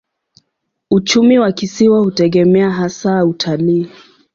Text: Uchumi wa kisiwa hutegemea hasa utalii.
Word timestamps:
Uchumi 0.91 1.39
wa 1.39 1.51
kisiwa 1.51 1.99
hutegemea 1.99 2.71
hasa 2.71 3.25
utalii. 3.25 3.89